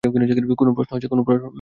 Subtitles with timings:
[0.03, 1.07] কোনো প্রশ্ন আছে?